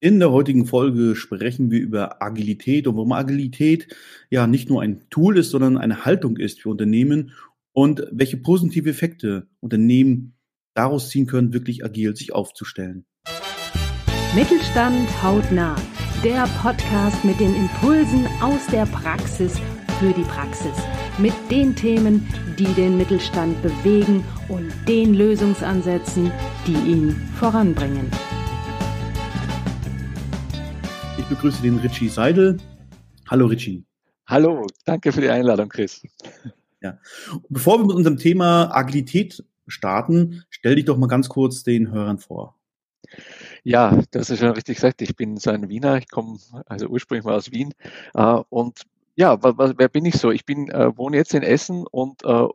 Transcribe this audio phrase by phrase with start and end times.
[0.00, 3.88] In der heutigen Folge sprechen wir über Agilität und warum Agilität
[4.30, 7.32] ja nicht nur ein Tool ist, sondern eine Haltung ist für Unternehmen
[7.72, 10.36] und welche positive Effekte Unternehmen
[10.74, 13.06] daraus ziehen können, wirklich agil sich aufzustellen.
[14.36, 15.74] Mittelstand hautnah,
[16.22, 19.54] der Podcast mit den Impulsen aus der Praxis
[19.98, 20.76] für die Praxis,
[21.18, 22.24] mit den Themen,
[22.56, 26.30] die den Mittelstand bewegen und den Lösungsansätzen,
[26.68, 28.08] die ihn voranbringen.
[31.28, 32.56] Begrüße den Richie Seidel.
[33.28, 33.84] Hallo Richie.
[34.26, 36.02] Hallo, danke für die Einladung, Chris.
[36.80, 36.98] Ja.
[37.48, 42.18] Bevor wir mit unserem Thema Agilität starten, stell dich doch mal ganz kurz den Hörern
[42.18, 42.56] vor.
[43.62, 45.02] Ja, das ist schon richtig gesagt.
[45.02, 45.98] Ich bin so ein Wiener.
[45.98, 47.74] Ich komme also ursprünglich mal aus Wien.
[48.14, 48.82] Äh, und
[49.16, 50.30] ja, wer bin ich so?
[50.30, 52.46] Ich bin, äh, wohne jetzt in Essen und äh,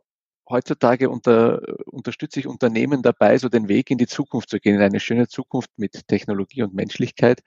[0.48, 4.82] heutzutage unter, unterstütze ich Unternehmen dabei, so den Weg in die Zukunft zu gehen, in
[4.82, 7.42] eine schöne Zukunft mit Technologie und Menschlichkeit.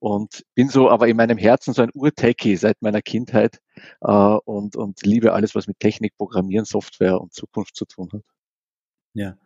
[0.00, 3.60] Und bin so aber in meinem Herzen so ein Ur-Techie seit meiner Kindheit
[4.00, 8.22] äh, und, und liebe alles, was mit Technik, Programmieren, Software und Zukunft zu tun hat.
[9.14, 9.36] Ja.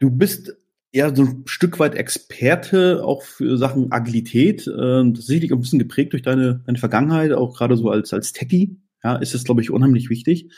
[0.00, 0.56] Du bist
[0.92, 4.66] ja so ein Stück weit Experte auch für Sachen Agilität.
[4.66, 8.12] Äh, das ist sicherlich ein bisschen geprägt durch deine, deine Vergangenheit, auch gerade so als,
[8.12, 8.76] als Techie.
[9.04, 10.50] Ja, ist es, glaube ich, unheimlich wichtig.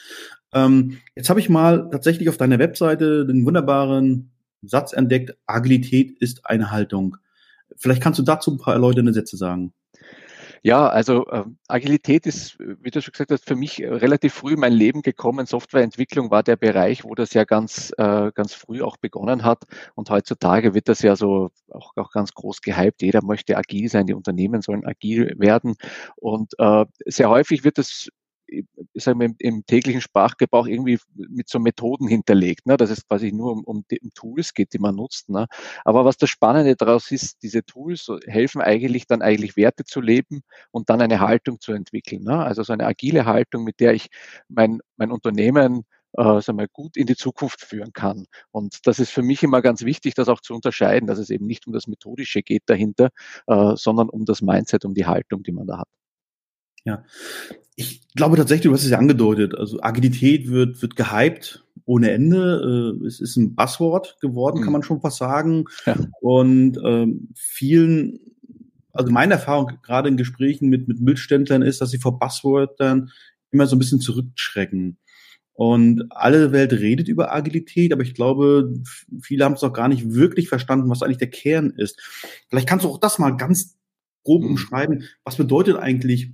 [0.53, 4.31] Ähm, jetzt habe ich mal tatsächlich auf deiner Webseite den wunderbaren
[4.63, 7.17] Satz entdeckt, Agilität ist eine Haltung.
[7.77, 9.73] Vielleicht kannst du dazu ein paar erläuternde Sätze sagen.
[10.63, 14.61] Ja, also äh, Agilität ist, wie du schon gesagt hast, für mich relativ früh in
[14.61, 15.47] mein Leben gekommen.
[15.47, 19.65] Softwareentwicklung war der Bereich, wo das ja ganz, äh, ganz früh auch begonnen hat.
[19.95, 23.01] Und heutzutage wird das ja so auch, auch ganz groß gehypt.
[23.01, 25.77] Jeder möchte agil sein, die Unternehmen sollen agil werden.
[26.17, 28.11] Und äh, sehr häufig wird das
[28.51, 32.77] ich sage mal, im, im, täglichen Sprachgebrauch irgendwie mit so Methoden hinterlegt, ne?
[32.77, 35.29] dass es quasi nur um, um, um Tools geht, die man nutzt.
[35.29, 35.47] Ne?
[35.85, 40.43] Aber was das Spannende daraus ist, diese Tools helfen eigentlich dann eigentlich Werte zu leben
[40.71, 42.25] und dann eine Haltung zu entwickeln.
[42.25, 42.39] Ne?
[42.39, 44.09] Also so eine agile Haltung, mit der ich
[44.49, 48.27] mein, mein Unternehmen äh, sagen wir, gut in die Zukunft führen kann.
[48.51, 51.47] Und das ist für mich immer ganz wichtig, das auch zu unterscheiden, dass es eben
[51.47, 53.11] nicht um das Methodische geht dahinter,
[53.47, 55.89] äh, sondern um das Mindset, um die Haltung, die man da hat.
[56.85, 57.05] Ja,
[57.77, 62.99] ich glaube tatsächlich, du hast es ja angedeutet, also Agilität wird, wird gehypt ohne Ende.
[63.03, 64.65] Äh, es ist ein Buzzword geworden, mhm.
[64.65, 65.65] kann man schon fast sagen.
[65.87, 65.97] Ja.
[66.21, 68.21] Und ähm, vielen,
[68.93, 73.11] also meine Erfahrung gerade in Gesprächen mit, mit Mittelständlern ist, dass sie vor Buzzwordern
[73.51, 74.99] immer so ein bisschen zurückschrecken.
[75.53, 78.73] Und alle Welt redet über Agilität, aber ich glaube,
[79.21, 82.01] viele haben es auch gar nicht wirklich verstanden, was eigentlich der Kern ist.
[82.49, 83.77] Vielleicht kannst du auch das mal ganz
[84.25, 84.51] grob mhm.
[84.51, 85.05] umschreiben.
[85.25, 86.33] Was bedeutet eigentlich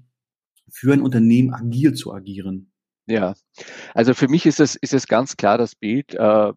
[0.70, 2.70] für ein Unternehmen agil zu agieren?
[3.06, 3.34] Ja,
[3.94, 6.52] also für mich ist es, ist es ganz klar das Bild, äh,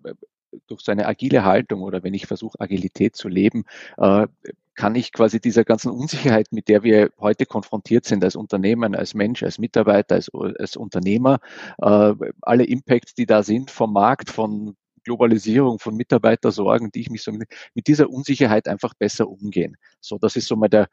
[0.68, 3.66] durch seine agile Haltung oder wenn ich versuche, Agilität zu leben,
[3.98, 4.28] äh,
[4.76, 9.14] kann ich quasi dieser ganzen Unsicherheit, mit der wir heute konfrontiert sind, als Unternehmen, als
[9.14, 11.40] Mensch, als Mitarbeiter, als, als Unternehmer,
[11.80, 14.76] äh, alle Impacts, die da sind vom Markt, von
[15.10, 19.76] Globalisierung, von Mitarbeitersorgen, die ich mich so mit, mit dieser Unsicherheit einfach besser umgehen.
[20.00, 20.88] So, das ist so mal der,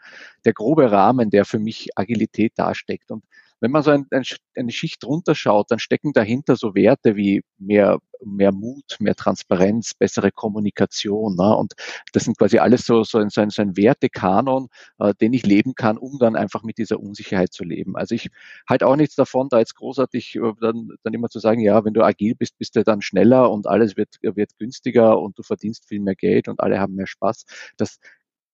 [0.47, 3.10] der grobe Rahmen, der für mich Agilität darsteckt.
[3.10, 3.25] Und
[3.60, 4.24] wenn man so ein, ein,
[4.56, 10.30] eine Schicht runterschaut, dann stecken dahinter so Werte wie mehr, mehr Mut, mehr Transparenz, bessere
[10.30, 11.36] Kommunikation.
[11.36, 11.56] Ne?
[11.56, 11.74] Und
[12.12, 14.68] das sind quasi alles so, so, ein, so, ein, so ein Wertekanon,
[14.98, 17.96] äh, den ich leben kann, um dann einfach mit dieser Unsicherheit zu leben.
[17.96, 18.28] Also ich
[18.68, 21.94] halte auch nichts davon, da jetzt großartig äh, dann, dann immer zu sagen, ja, wenn
[21.94, 25.88] du agil bist, bist du dann schneller und alles wird, wird günstiger und du verdienst
[25.88, 27.44] viel mehr Geld und alle haben mehr Spaß.
[27.76, 27.98] Das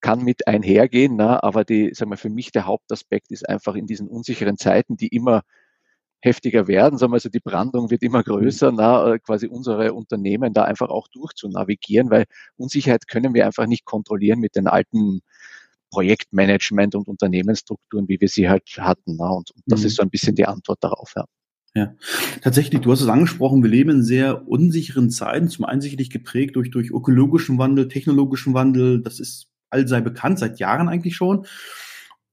[0.02, 3.86] kann mit einhergehen, na, aber die, sagen wir, für mich der Hauptaspekt ist einfach in
[3.86, 5.42] diesen unsicheren Zeiten, die immer
[6.20, 10.52] heftiger werden, sagen wir, also die Brandung wird immer größer, na, äh, quasi unsere Unternehmen
[10.52, 12.26] da einfach auch durchzunavigieren, weil
[12.56, 15.22] Unsicherheit können wir einfach nicht kontrollieren mit den alten
[15.90, 19.16] Projektmanagement und Unternehmensstrukturen, wie wir sie halt hatten.
[19.16, 19.86] Na, und, und das mhm.
[19.86, 21.24] ist so ein bisschen die Antwort darauf, ja.
[21.74, 21.94] Ja,
[22.42, 26.56] tatsächlich, du hast es angesprochen, wir leben in sehr unsicheren Zeiten, zum einen sicherlich geprägt
[26.56, 31.46] durch, durch ökologischen Wandel, technologischen Wandel, das ist allsei bekannt, seit Jahren eigentlich schon.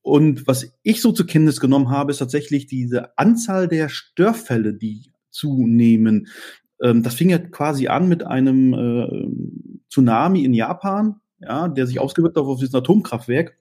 [0.02, 5.12] Und was ich so zur Kenntnis genommen habe, ist tatsächlich diese Anzahl der Störfälle, die
[5.30, 6.28] zunehmen.
[6.81, 12.00] Ähm, das fing ja quasi an mit einem äh, Tsunami in Japan, ja, der sich
[12.00, 13.58] ausgewirkt hat auf dieses Atomkraftwerk.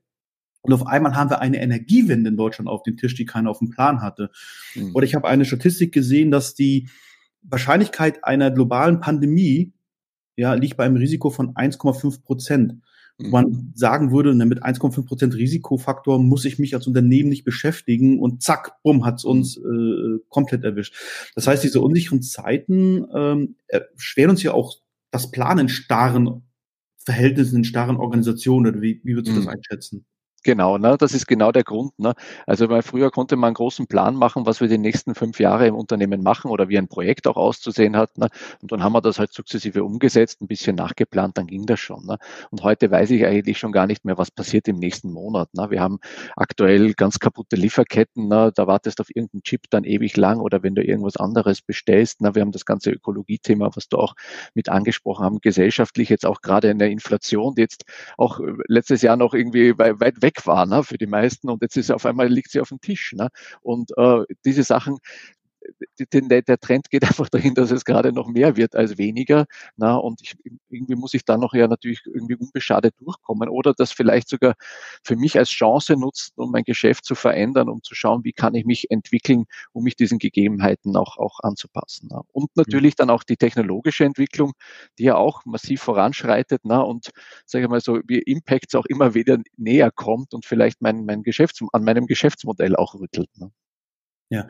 [0.63, 3.59] Und auf einmal haben wir eine Energiewende in Deutschland auf dem Tisch, die keiner auf
[3.59, 4.31] dem Plan hatte.
[4.75, 4.95] Mhm.
[4.95, 6.89] Oder ich habe eine Statistik gesehen, dass die
[7.43, 9.73] Wahrscheinlichkeit einer globalen Pandemie
[10.37, 12.75] ja, liegt bei einem Risiko von 1,5 Prozent
[13.19, 17.45] wo man sagen würde, ne, mit 1,5 Prozent Risikofaktor muss ich mich als Unternehmen nicht
[17.45, 20.95] beschäftigen und zack, bumm, hat's uns äh, komplett erwischt.
[21.35, 24.77] Das heißt, diese unsicheren Zeiten ähm, erschweren uns ja auch
[25.11, 26.43] das Planen in starren
[26.99, 28.81] Verhältnissen, in starren Organisationen.
[28.83, 29.51] Wie, wie würdest du das mhm.
[29.51, 30.07] einschätzen?
[30.45, 31.99] Genau, ne, das ist genau der Grund.
[31.99, 32.15] Ne.
[32.47, 35.67] Also weil früher konnte man einen großen Plan machen, was wir die nächsten fünf Jahre
[35.67, 38.17] im Unternehmen machen oder wie ein Projekt auch auszusehen hat.
[38.19, 38.29] Ne.
[38.63, 42.07] Und dann haben wir das halt sukzessive umgesetzt, ein bisschen nachgeplant, dann ging das schon.
[42.07, 42.19] Ne.
[42.51, 45.53] Und heute weiß ich eigentlich schon gar nicht mehr, was passiert im nächsten Monat.
[45.55, 45.71] Ne.
[45.71, 45.99] Wir haben
[46.37, 48.53] aktuell ganz kaputte Lieferketten, ne.
[48.55, 52.21] da wartest du auf irgendeinen Chip dann ewig lang oder wenn du irgendwas anderes bestellst.
[52.21, 52.37] Ne.
[52.37, 54.15] Wir haben das ganze Ökologiethema, was du auch
[54.55, 57.85] mit angesprochen haben, gesellschaftlich jetzt auch gerade in der Inflation, die jetzt
[58.17, 61.63] auch äh, letztes Jahr noch irgendwie weit weg weg war ne, für die meisten und
[61.63, 63.13] jetzt ist auf einmal liegt sie auf dem Tisch.
[63.15, 63.29] Ne?
[63.63, 64.99] Und äh, diese Sachen,
[65.99, 69.47] der, Trend geht einfach dahin, dass es gerade noch mehr wird als weniger.
[69.77, 70.35] Na, und ich,
[70.71, 74.55] irgendwie muss ich da noch ja natürlich irgendwie unbeschadet durchkommen oder das vielleicht sogar
[75.05, 78.55] für mich als Chance nutzen, um mein Geschäft zu verändern, um zu schauen, wie kann
[78.55, 82.09] ich mich entwickeln, um mich diesen Gegebenheiten auch, auch anzupassen.
[82.11, 82.23] Na.
[82.33, 84.53] Und natürlich dann auch die technologische Entwicklung,
[84.99, 87.11] die ja auch massiv voranschreitet na, und
[87.47, 91.23] sage ich mal so, wie Impacts auch immer wieder näher kommt und vielleicht mein, mein
[91.23, 93.31] Geschäfts an meinem Geschäftsmodell auch rüttelt.
[93.37, 93.51] Ne.
[94.31, 94.47] Ja,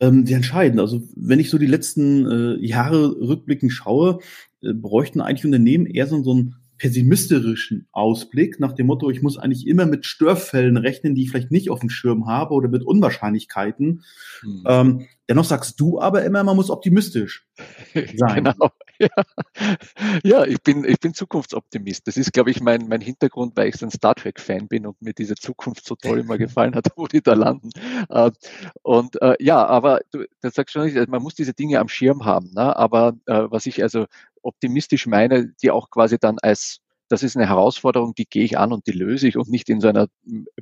[0.00, 0.80] ähm, sehr entscheidend.
[0.80, 4.18] Also wenn ich so die letzten äh, Jahre rückblickend schaue,
[4.62, 9.36] äh, bräuchten eigentlich Unternehmen eher so, so einen pessimistischen Ausblick nach dem Motto, ich muss
[9.36, 12.82] eigentlich immer mit Störfällen rechnen, die ich vielleicht nicht auf dem Schirm habe oder mit
[12.82, 14.02] Unwahrscheinlichkeiten.
[14.40, 14.64] Hm.
[14.66, 17.46] Ähm, dennoch sagst du aber immer, man muss optimistisch
[18.16, 18.44] sein.
[18.44, 18.70] genau.
[19.08, 19.24] Ja.
[20.22, 22.06] ja, ich bin, ich bin Zukunftsoptimist.
[22.06, 25.00] Das ist, glaube ich, mein, mein Hintergrund, weil ich so ein Star Trek-Fan bin und
[25.00, 27.70] mir diese Zukunft so toll immer gefallen hat, wo die da landen.
[28.10, 28.30] Äh,
[28.82, 32.50] und äh, ja, aber du das sagst schon, man muss diese Dinge am Schirm haben.
[32.52, 32.76] Ne?
[32.76, 34.06] Aber äh, was ich also
[34.42, 38.72] optimistisch meine, die auch quasi dann als das ist eine Herausforderung, die gehe ich an
[38.72, 40.06] und die löse ich und nicht in so einer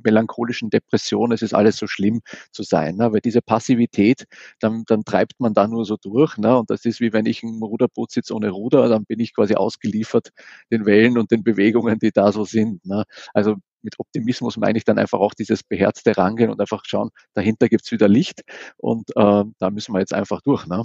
[0.03, 2.95] melancholischen Depression, es ist alles so schlimm zu sein.
[2.95, 3.13] Ne?
[3.13, 4.25] Weil diese Passivität,
[4.59, 6.37] dann, dann treibt man da nur so durch.
[6.37, 6.57] Ne?
[6.57, 9.53] Und das ist wie wenn ich im Ruderboot sitze ohne Ruder, dann bin ich quasi
[9.55, 10.31] ausgeliefert
[10.71, 12.83] den Wellen und den Bewegungen, die da so sind.
[12.85, 13.03] Ne?
[13.33, 17.69] Also mit Optimismus meine ich dann einfach auch dieses beherzte Rangehen und einfach schauen, dahinter
[17.69, 18.41] gibt's wieder Licht
[18.77, 20.65] und äh, da müssen wir jetzt einfach durch.
[20.65, 20.83] Ne?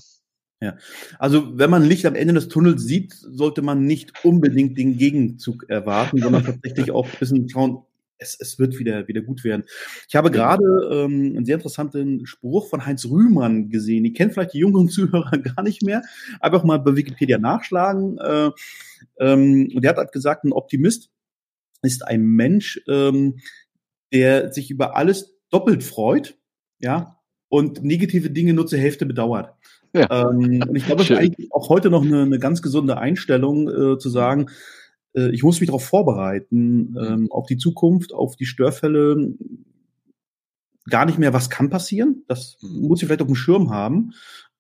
[0.65, 0.79] Ja.
[1.19, 5.69] Also wenn man Licht am Ende des Tunnels sieht, sollte man nicht unbedingt den Gegenzug
[5.69, 7.83] erwarten, sondern tatsächlich auch ein bisschen schauen,
[8.17, 9.65] es, es wird wieder, wieder gut werden.
[10.09, 14.05] Ich habe gerade ähm, einen sehr interessanten Spruch von Heinz Rühmann gesehen.
[14.05, 16.01] Die kennen vielleicht die jüngeren Zuhörer gar nicht mehr.
[16.41, 18.17] Einfach mal bei Wikipedia nachschlagen.
[18.17, 18.51] Äh,
[19.19, 21.11] ähm, und der hat halt gesagt, ein Optimist
[21.83, 23.41] ist ein Mensch, ähm,
[24.15, 26.39] der sich über alles doppelt freut,
[26.79, 27.19] ja,
[27.49, 29.55] und negative Dinge nur zur Hälfte bedauert.
[29.95, 30.31] Ja.
[30.31, 33.69] Ähm, und ich glaube, das ist eigentlich auch heute noch eine, eine ganz gesunde Einstellung,
[33.69, 34.47] äh, zu sagen,
[35.15, 36.99] äh, ich muss mich darauf vorbereiten, mhm.
[36.99, 39.35] ähm, auf die Zukunft, auf die Störfälle,
[40.91, 42.25] gar nicht mehr, was kann passieren.
[42.29, 42.89] Das mhm.
[42.89, 44.13] muss ich vielleicht auf dem Schirm haben.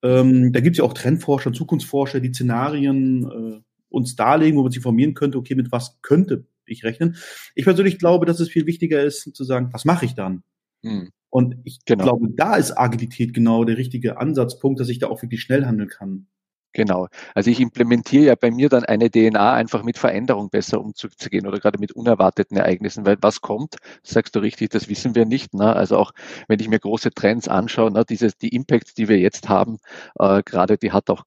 [0.03, 4.71] Ähm, da gibt es ja auch Trendforscher, Zukunftsforscher, die Szenarien äh, uns darlegen, wo man
[4.71, 7.17] sich informieren könnte, okay, mit was könnte ich rechnen.
[7.55, 10.43] Ich persönlich glaube, dass es viel wichtiger ist, zu sagen, was mache ich dann?
[10.83, 11.11] Mhm.
[11.35, 12.05] Und ich genau.
[12.05, 15.89] glaube, da ist Agilität genau der richtige Ansatzpunkt, dass ich da auch wirklich schnell handeln
[15.89, 16.29] kann.
[16.73, 17.09] Genau.
[17.35, 21.59] Also ich implementiere ja bei mir dann eine DNA einfach mit Veränderung besser umzugehen oder
[21.59, 25.55] gerade mit unerwarteten Ereignissen, weil was kommt, sagst du richtig, das wissen wir nicht.
[25.55, 25.75] Ne?
[25.75, 26.13] Also auch
[26.47, 29.79] wenn ich mir große Trends anschaue, ne, dieses, die Impacts, die wir jetzt haben,
[30.21, 31.25] äh, gerade die hat auch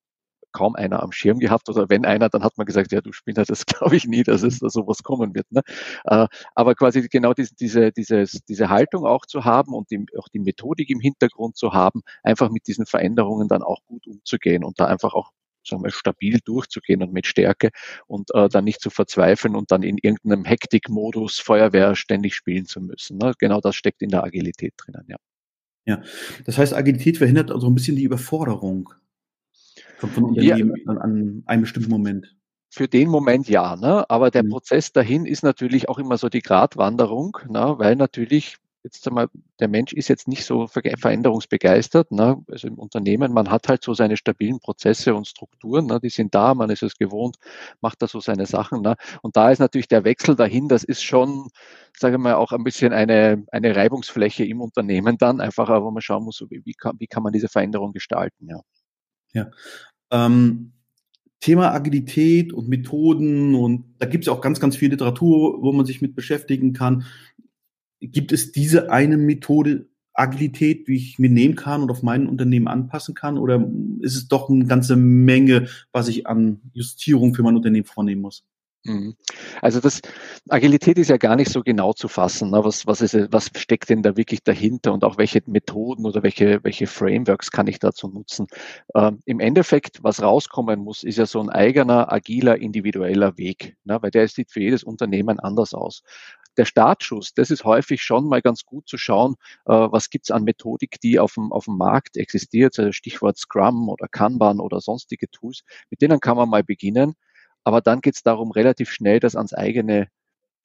[0.52, 3.46] kaum einer am Schirm gehabt oder wenn einer, dann hat man gesagt, ja, du Spinner,
[3.46, 5.52] das glaube ich nie, dass es da sowas kommen wird.
[5.52, 5.62] Ne?
[6.06, 10.28] Äh, aber quasi genau diese, diese, dieses, diese Haltung auch zu haben und die, auch
[10.30, 14.80] die Methodik im Hintergrund zu haben, einfach mit diesen Veränderungen dann auch gut umzugehen und
[14.80, 15.32] da einfach auch
[15.68, 17.70] sagen wir, stabil durchzugehen und mit Stärke
[18.08, 22.80] und äh, dann nicht zu verzweifeln und dann in irgendeinem Hektikmodus Feuerwehr ständig spielen zu
[22.80, 23.18] müssen.
[23.18, 23.34] Ne?
[23.38, 25.18] Genau das steckt in der Agilität drinnen, ja.
[25.86, 26.02] Ja,
[26.46, 28.94] das heißt, Agilität verhindert also ein bisschen die Überforderung.
[29.98, 30.92] Von, von Unternehmen ja.
[30.92, 32.36] an, an einem bestimmten Moment.
[32.70, 34.10] Für den Moment ja, ne?
[34.10, 34.50] aber der mhm.
[34.50, 37.76] Prozess dahin ist natürlich auch immer so die Gratwanderung, ne?
[37.78, 42.44] weil natürlich jetzt einmal, der Mensch ist jetzt nicht so veränderungsbegeistert, ne?
[42.50, 46.00] also im Unternehmen, man hat halt so seine stabilen Prozesse und Strukturen, ne?
[46.00, 47.38] die sind da, man ist es gewohnt,
[47.82, 48.82] macht da so seine Sachen.
[48.82, 48.96] Ne?
[49.22, 51.50] Und da ist natürlich der Wechsel dahin, das ist schon,
[51.98, 56.02] sage ich mal, auch ein bisschen eine, eine Reibungsfläche im Unternehmen dann, einfach, wo man
[56.02, 58.48] schauen muss, wie kann, wie kann man diese Veränderung gestalten.
[58.50, 58.62] Ja.
[59.38, 59.52] Ja.
[60.12, 60.72] Ähm,
[61.40, 65.72] Thema Agilität und Methoden und da gibt es ja auch ganz, ganz viel Literatur, wo
[65.72, 67.06] man sich mit beschäftigen kann.
[68.02, 72.68] Gibt es diese eine Methode Agilität, wie ich mir nehmen kann und auf mein Unternehmen
[72.68, 73.38] anpassen kann?
[73.38, 78.22] Oder ist es doch eine ganze Menge, was ich an Justierung für mein Unternehmen vornehmen
[78.22, 78.44] muss?
[78.86, 79.16] Mhm.
[79.62, 80.02] Also das
[80.48, 82.52] Agilität ist ja gar nicht so genau zu fassen.
[82.52, 82.64] Ne?
[82.64, 86.64] Was, was, ist, was steckt denn da wirklich dahinter und auch welche Methoden oder welche,
[86.64, 88.48] welche Frameworks kann ich dazu nutzen?
[88.96, 93.98] Ähm, Im Endeffekt, was rauskommen muss, ist ja so ein eigener, agiler, individueller Weg, ne?
[94.02, 96.04] weil der sieht für jedes Unternehmen anders aus
[96.58, 100.44] der Startschuss, das ist häufig schon mal ganz gut zu schauen, äh, was gibt's an
[100.44, 105.30] Methodik, die auf dem, auf dem Markt existiert, also Stichwort Scrum oder Kanban oder sonstige
[105.30, 107.14] Tools, mit denen kann man mal beginnen.
[107.64, 110.08] Aber dann geht's darum, relativ schnell das ans eigene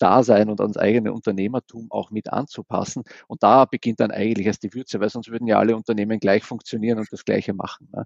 [0.03, 3.05] Dasein und ans eigene Unternehmertum auch mit anzupassen.
[3.29, 6.43] Und da beginnt dann eigentlich erst die Würze, weil sonst würden ja alle Unternehmen gleich
[6.43, 7.89] funktionieren und das Gleiche machen.
[7.93, 8.05] Ne?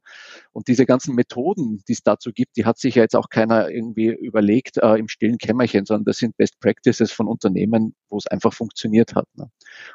[0.52, 3.70] Und diese ganzen Methoden, die es dazu gibt, die hat sich ja jetzt auch keiner
[3.70, 8.26] irgendwie überlegt äh, im stillen Kämmerchen, sondern das sind Best Practices von Unternehmen, wo es
[8.26, 9.28] einfach funktioniert hat.
[9.34, 9.48] Ne?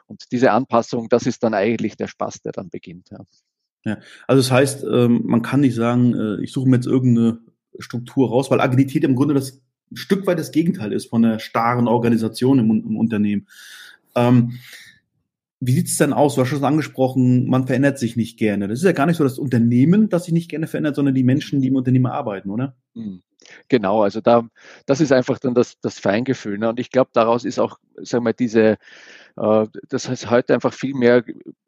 [0.07, 3.09] Und diese Anpassung, das ist dann eigentlich der Spaß, der dann beginnt.
[3.11, 3.19] Ja.
[3.83, 7.39] Ja, also das heißt, ähm, man kann nicht sagen, äh, ich suche mir jetzt irgendeine
[7.81, 9.61] Struktur raus, weil Agilität im Grunde das
[9.91, 13.47] ein Stück weit das Gegenteil ist von der starren Organisation im, im Unternehmen.
[14.15, 14.53] Ähm,
[15.59, 16.35] wie sieht es denn aus?
[16.35, 18.67] Du hast schon angesprochen, man verändert sich nicht gerne.
[18.67, 21.23] Das ist ja gar nicht so das Unternehmen, das sich nicht gerne verändert, sondern die
[21.23, 22.75] Menschen, die im Unternehmen arbeiten, oder?
[22.95, 23.21] Hm.
[23.67, 24.47] Genau, also da,
[24.85, 26.57] das ist einfach dann das, das Feingefühl.
[26.57, 26.69] Ne?
[26.69, 28.77] Und ich glaube, daraus ist auch, sagen wir, diese,
[29.37, 31.23] äh, das heißt heute einfach viel mehr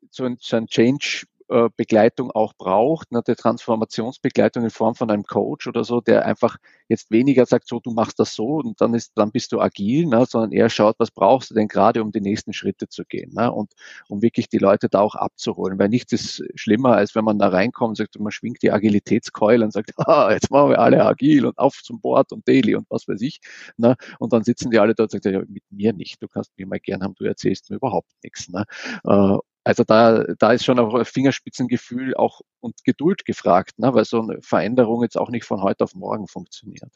[0.09, 5.11] so ein, so ein Change äh, Begleitung auch braucht, ne, der Transformationsbegleitung in Form von
[5.11, 6.57] einem Coach oder so, der einfach
[6.89, 10.07] jetzt weniger sagt, so, du machst das so und dann ist, dann bist du agil,
[10.07, 13.33] ne, sondern eher schaut, was brauchst du denn gerade, um die nächsten Schritte zu gehen,
[13.33, 13.71] ne, und
[14.09, 17.49] um wirklich die Leute da auch abzuholen, weil nichts ist schlimmer, als wenn man da
[17.49, 21.45] reinkommt und sagt, man schwingt die Agilitätskeule und sagt, ah, jetzt machen wir alle agil
[21.45, 23.39] und auf zum Board und Daily und was weiß ich,
[23.77, 26.51] ne, und dann sitzen die alle dort und sagen, ja, mit mir nicht, du kannst
[26.57, 28.65] mich mal gern haben, du erzählst mir überhaupt nichts, ne,
[29.05, 33.93] äh, also da, da ist schon auch Fingerspitzengefühl auch und Geduld gefragt, ne?
[33.93, 36.91] weil so eine Veränderung jetzt auch nicht von heute auf morgen funktioniert.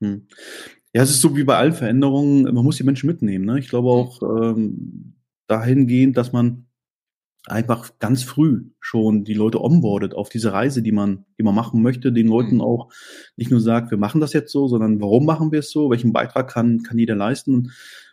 [0.00, 0.26] Hm.
[0.92, 3.44] Ja, es ist so wie bei allen Veränderungen, man muss die Menschen mitnehmen.
[3.44, 3.58] Ne?
[3.58, 5.14] Ich glaube auch ähm,
[5.46, 6.66] dahingehend, dass man
[7.46, 11.82] einfach ganz früh schon die Leute onboardet auf diese Reise, die man, die man machen
[11.82, 12.60] möchte, den Leuten mhm.
[12.62, 12.92] auch
[13.36, 16.12] nicht nur sagt, wir machen das jetzt so, sondern warum machen wir es so, welchen
[16.12, 17.72] Beitrag kann, kann jeder leisten.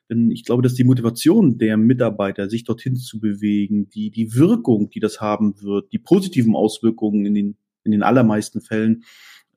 [0.10, 4.90] Denn ich glaube, dass die Motivation der Mitarbeiter, sich dorthin zu bewegen, die, die Wirkung,
[4.90, 9.04] die das haben wird, die positiven Auswirkungen in den, in den allermeisten Fällen,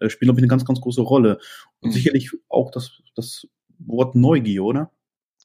[0.01, 1.39] äh, spielen, glaube ich, eine ganz, ganz große Rolle.
[1.81, 1.95] Und mhm.
[1.95, 3.47] sicherlich auch das, das
[3.79, 4.91] Wort Neugier, oder?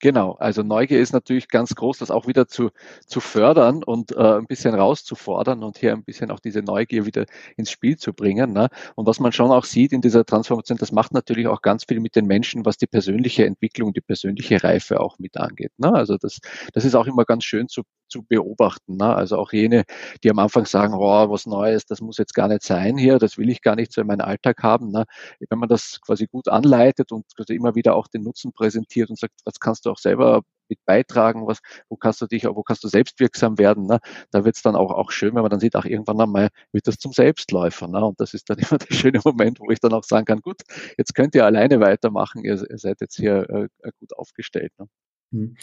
[0.03, 2.71] Genau, also Neugier ist natürlich ganz groß, das auch wieder zu,
[3.07, 7.25] zu fördern und äh, ein bisschen rauszufordern und hier ein bisschen auch diese Neugier wieder
[7.55, 8.51] ins Spiel zu bringen.
[8.51, 8.67] Ne?
[8.95, 12.01] Und was man schon auch sieht in dieser Transformation, das macht natürlich auch ganz viel
[12.01, 15.71] mit den Menschen, was die persönliche Entwicklung, die persönliche Reife auch mit angeht.
[15.77, 15.93] Ne?
[15.93, 16.39] Also das,
[16.73, 18.97] das ist auch immer ganz schön zu, zu beobachten.
[18.97, 19.15] Ne?
[19.15, 19.83] Also auch jene,
[20.21, 23.37] die am Anfang sagen, oh, was Neues, das muss jetzt gar nicht sein hier, das
[23.37, 24.91] will ich gar nicht so in meinen Alltag haben.
[24.91, 25.05] Ne?
[25.49, 29.17] Wenn man das quasi gut anleitet und quasi immer wieder auch den Nutzen präsentiert und
[29.17, 31.59] sagt, was kannst du auch selber mit beitragen, was,
[31.89, 33.99] wo kannst du dich, wo kannst du selbstwirksam werden, ne?
[34.31, 36.87] da wird es dann auch, auch schön, wenn man dann sieht, ach, irgendwann einmal wird
[36.87, 37.87] das zum Selbstläufer.
[37.87, 38.03] Ne?
[38.03, 40.61] Und das ist dann immer der schöne Moment, wo ich dann auch sagen kann, gut,
[40.97, 44.71] jetzt könnt ihr alleine weitermachen, ihr, ihr seid jetzt hier äh, äh gut aufgestellt.
[44.79, 44.87] Ne?
[45.31, 45.55] Hm.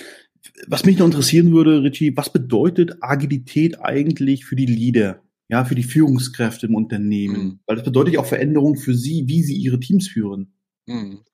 [0.66, 5.22] Was mich noch interessieren würde, Richie, was bedeutet Agilität eigentlich für die Leader?
[5.48, 7.42] Ja, für die Führungskräfte im Unternehmen.
[7.42, 7.60] Mhm.
[7.66, 10.54] Weil das bedeutet ja auch Veränderungen für sie, wie sie ihre Teams führen.
[10.86, 11.24] Mhm.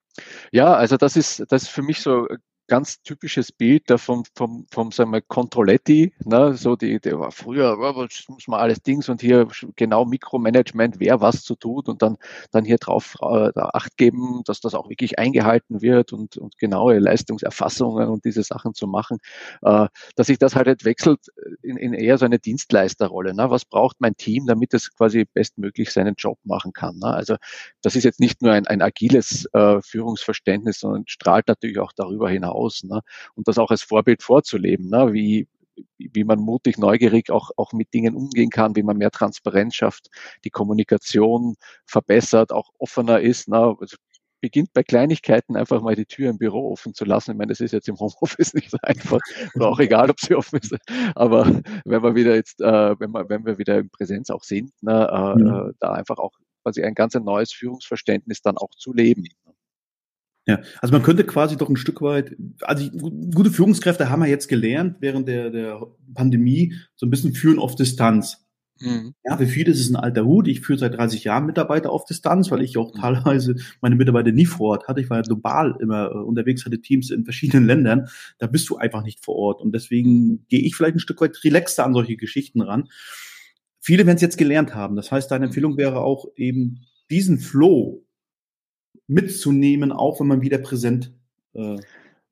[0.50, 2.26] Ja, also das ist, das ist für mich so
[2.68, 6.54] ganz typisches Bild da vom, vom, vom sagen wir, Controletti, ne?
[6.54, 10.98] so die, der war früher, oh, das muss man alles Dings und hier genau Mikromanagement,
[10.98, 12.16] wer was zu tut und dann,
[12.50, 16.98] dann hier drauf äh, Acht geben, dass das auch wirklich eingehalten wird und, und genaue
[16.98, 19.18] Leistungserfassungen und diese Sachen zu machen,
[19.62, 21.20] äh, dass sich das halt entwechselt
[21.62, 23.34] in, in eher so eine Dienstleisterrolle.
[23.34, 23.50] Ne?
[23.50, 26.98] Was braucht mein Team, damit es quasi bestmöglich seinen Job machen kann?
[26.98, 27.06] Ne?
[27.06, 27.36] Also
[27.82, 32.28] das ist jetzt nicht nur ein, ein agiles äh, Führungsverständnis, sondern strahlt natürlich auch darüber
[32.28, 32.82] hinaus aus.
[32.82, 33.02] Ne?
[33.34, 35.12] Und das auch als Vorbild vorzuleben, ne?
[35.12, 35.48] wie,
[35.98, 40.08] wie man mutig, neugierig auch, auch mit Dingen umgehen kann, wie man mehr Transparenz schafft,
[40.44, 43.48] die Kommunikation verbessert, auch offener ist.
[43.48, 43.76] Ne?
[43.80, 43.96] Also
[44.40, 47.32] beginnt bei Kleinigkeiten einfach mal die Tür im Büro offen zu lassen.
[47.32, 49.20] Ich meine, das ist jetzt im Homeoffice nicht so einfach
[49.54, 50.76] oder auch egal, ob sie offen ist.
[51.14, 51.46] Aber
[51.84, 55.08] wenn wir wieder jetzt, äh, wenn wir, wenn wir wieder in Präsenz auch sind, ne,
[55.10, 55.72] äh, mhm.
[55.80, 56.32] da einfach auch
[56.62, 59.26] quasi ein ganz neues Führungsverständnis dann auch zu leben.
[60.46, 62.88] Ja, also man könnte quasi doch ein Stück weit, also
[63.34, 65.80] gute Führungskräfte haben wir jetzt gelernt während der, der
[66.14, 68.46] Pandemie, so ein bisschen führen auf Distanz.
[68.80, 69.14] Mhm.
[69.24, 70.48] Ja, für viele ist es ein alter Hut.
[70.48, 73.00] Ich führe seit 30 Jahren Mitarbeiter auf Distanz, weil ich auch mhm.
[73.00, 75.00] teilweise meine Mitarbeiter nie vor Ort hatte.
[75.00, 78.08] Ich war ja global immer äh, unterwegs, hatte Teams in verschiedenen Ländern.
[78.38, 79.60] Da bist du einfach nicht vor Ort.
[79.62, 82.88] Und deswegen gehe ich vielleicht ein Stück weit relaxter an solche Geschichten ran.
[83.80, 84.96] Viele werden es jetzt gelernt haben.
[84.96, 85.50] Das heißt, deine mhm.
[85.50, 88.05] Empfehlung wäre auch eben diesen Flow
[89.06, 91.12] mitzunehmen, auch wenn man wieder präsent
[91.54, 91.78] äh,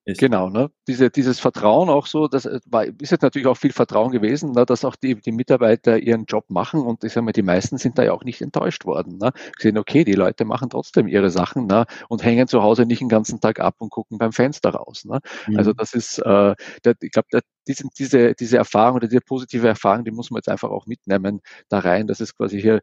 [0.05, 0.19] ist.
[0.19, 0.71] Genau, ne?
[0.87, 4.53] Diese, dieses Vertrauen auch so, das äh, war, ist jetzt natürlich auch viel Vertrauen gewesen,
[4.53, 4.67] ne?
[4.67, 7.99] dass auch die, die Mitarbeiter ihren Job machen und ich sage mal, die meisten sind
[7.99, 9.19] da ja auch nicht enttäuscht worden.
[9.19, 9.33] Ne?
[9.59, 11.87] Sehen, okay, die Leute machen trotzdem ihre Sachen ne?
[12.09, 15.05] und hängen zu Hause nicht den ganzen Tag ab und gucken beim Fenster raus.
[15.05, 15.21] Ne?
[15.47, 15.57] Mhm.
[15.59, 17.29] Also das ist, äh, der, ich glaube,
[17.67, 21.41] diese, diese, diese Erfahrung oder diese positive Erfahrung, die muss man jetzt einfach auch mitnehmen
[21.69, 22.81] da rein, dass es quasi hier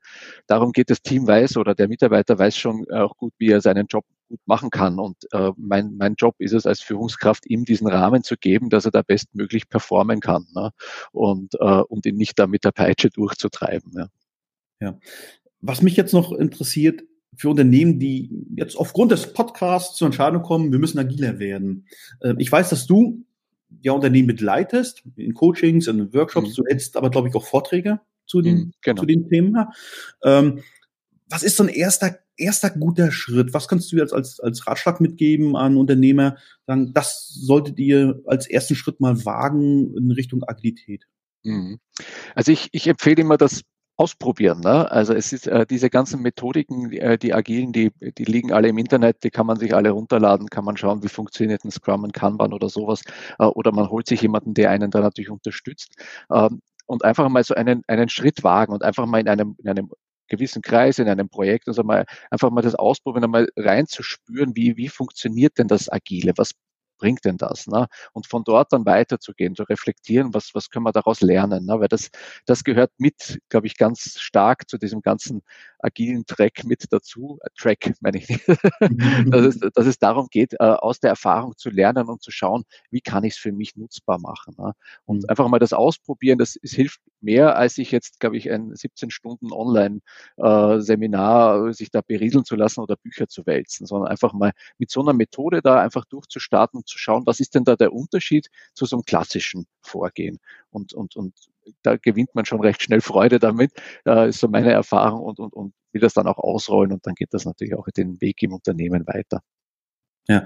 [0.47, 3.85] darum geht, das Team weiß oder der Mitarbeiter weiß schon auch gut, wie er seinen
[3.87, 4.99] Job gut machen kann.
[4.99, 8.85] Und äh, mein, mein Job ist es als Führungskraft, ihm diesen Rahmen zu geben, dass
[8.85, 10.71] er da bestmöglich performen kann ne?
[11.11, 13.91] und, äh, und ihn nicht da mit der Peitsche durchzutreiben.
[13.95, 14.07] Ja.
[14.79, 14.99] ja.
[15.59, 17.03] Was mich jetzt noch interessiert,
[17.35, 21.87] für Unternehmen, die jetzt aufgrund des Podcasts zur Entscheidung kommen, wir müssen agiler werden.
[22.19, 23.25] Äh, ich weiß, dass du
[23.81, 26.53] ja Unternehmen begleitest, in Coachings, in Workshops, mhm.
[26.55, 29.01] du hältst aber, glaube ich, auch Vorträge zu den, mhm, genau.
[29.01, 29.55] zu den Themen.
[30.23, 30.61] Ähm,
[31.29, 33.53] was ist so ein erster, erster guter Schritt?
[33.53, 36.37] Was kannst du jetzt als, als Ratschlag mitgeben an Unternehmer?
[36.67, 41.05] Sagen, das solltet ihr als ersten Schritt mal wagen in Richtung Agilität.
[41.43, 41.79] Mhm.
[42.35, 43.61] Also ich, ich empfehle immer das
[43.97, 44.61] Ausprobieren.
[44.61, 44.89] Ne?
[44.89, 48.69] Also es ist äh, diese ganzen Methodiken, die, äh, die agilen, die, die liegen alle
[48.69, 52.03] im Internet, die kann man sich alle runterladen, kann man schauen, wie funktioniert ein Scrum,
[52.05, 53.03] ein Kanban oder sowas.
[53.37, 55.93] Äh, oder man holt sich jemanden, der einen da natürlich unterstützt.
[56.33, 59.69] Ähm, und einfach mal so einen, einen Schritt wagen und einfach mal in einem, in
[59.69, 59.91] einem
[60.31, 64.89] gewissen Kreis, in einem Projekt, also mal einfach mal das ausprobieren, einmal reinzuspüren, wie, wie
[64.89, 66.33] funktioniert denn das Agile?
[66.37, 66.53] Was
[67.01, 67.67] bringt denn das?
[67.67, 67.87] Ne?
[68.13, 71.65] Und von dort dann weiterzugehen, zu reflektieren, was, was können wir daraus lernen?
[71.65, 71.79] Ne?
[71.79, 72.09] Weil das,
[72.45, 75.41] das gehört mit, glaube ich, ganz stark zu diesem ganzen
[75.79, 77.39] agilen Track mit dazu.
[77.41, 78.47] Äh, Track meine ich nicht.
[79.33, 82.63] dass, es, dass es darum geht, äh, aus der Erfahrung zu lernen und zu schauen,
[82.91, 84.55] wie kann ich es für mich nutzbar machen.
[84.57, 84.73] Ne?
[85.05, 85.29] Und mhm.
[85.29, 89.11] einfach mal das ausprobieren, das es hilft mehr, als sich jetzt, glaube ich, ein 17
[89.11, 94.51] Stunden Online-Seminar äh, sich da berieseln zu lassen oder Bücher zu wälzen, sondern einfach mal
[94.77, 98.49] mit so einer Methode da einfach durchzustarten zu schauen, was ist denn da der Unterschied
[98.73, 100.39] zu so einem klassischen Vorgehen.
[100.69, 101.33] Und, und, und
[101.83, 103.71] da gewinnt man schon recht schnell Freude damit,
[104.05, 107.15] äh, ist so meine Erfahrung und, und, und will das dann auch ausrollen und dann
[107.15, 109.41] geht das natürlich auch den Weg im Unternehmen weiter.
[110.27, 110.45] Ja,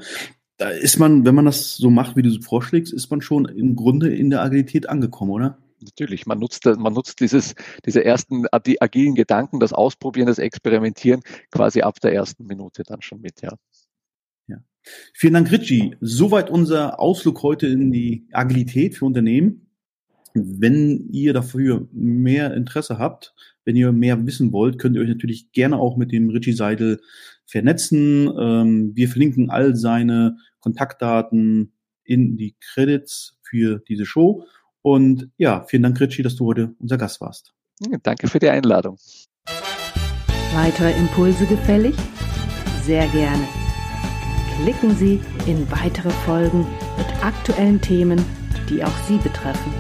[0.58, 3.46] da ist man, wenn man das so macht, wie du es vorschlägst, ist man schon
[3.46, 5.58] im Grunde in der Agilität angekommen, oder?
[5.85, 11.21] Natürlich, man nutzt, man nutzt dieses, diese ersten die agilen Gedanken, das Ausprobieren, das Experimentieren
[11.51, 13.55] quasi ab der ersten Minute dann schon mit, ja.
[15.13, 15.95] Vielen Dank, Richie.
[16.00, 19.67] Soweit unser Ausflug heute in die Agilität für Unternehmen.
[20.33, 25.51] Wenn ihr dafür mehr Interesse habt, wenn ihr mehr wissen wollt, könnt ihr euch natürlich
[25.53, 27.01] gerne auch mit dem Richie Seidel
[27.45, 28.31] vernetzen.
[28.37, 34.45] Ähm, wir verlinken all seine Kontaktdaten in die Credits für diese Show.
[34.85, 37.53] Und ja, vielen Dank, Richie, dass du heute unser Gast warst.
[38.03, 38.98] Danke für die Einladung.
[40.53, 41.95] Weitere Impulse gefällig?
[42.83, 43.48] Sehr gerne
[44.63, 46.65] klicken Sie in weitere Folgen
[46.98, 48.24] mit aktuellen Themen,
[48.69, 49.74] die auch Sie betreffen.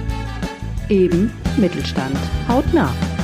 [0.89, 2.17] Eben Mittelstand.
[2.47, 3.14] Haut nach!